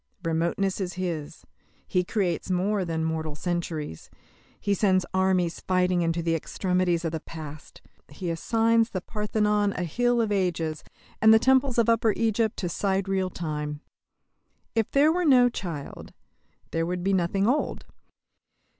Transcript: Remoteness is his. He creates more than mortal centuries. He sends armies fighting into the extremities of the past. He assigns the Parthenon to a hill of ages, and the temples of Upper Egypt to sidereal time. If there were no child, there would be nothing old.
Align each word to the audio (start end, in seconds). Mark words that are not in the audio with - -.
Remoteness 0.23 0.81
is 0.81 0.93
his. 0.93 1.45
He 1.87 2.03
creates 2.03 2.49
more 2.49 2.83
than 2.83 3.03
mortal 3.05 3.35
centuries. 3.35 4.09
He 4.59 4.73
sends 4.73 5.05
armies 5.13 5.59
fighting 5.59 6.01
into 6.01 6.23
the 6.23 6.33
extremities 6.33 7.05
of 7.05 7.11
the 7.11 7.19
past. 7.19 7.83
He 8.09 8.31
assigns 8.31 8.89
the 8.89 9.01
Parthenon 9.01 9.73
to 9.73 9.79
a 9.79 9.83
hill 9.83 10.19
of 10.19 10.31
ages, 10.31 10.83
and 11.21 11.31
the 11.31 11.37
temples 11.37 11.77
of 11.77 11.87
Upper 11.87 12.15
Egypt 12.17 12.57
to 12.57 12.67
sidereal 12.67 13.29
time. 13.29 13.81
If 14.73 14.89
there 14.89 15.11
were 15.11 15.23
no 15.23 15.49
child, 15.49 16.13
there 16.71 16.87
would 16.87 17.03
be 17.03 17.13
nothing 17.13 17.45
old. 17.47 17.85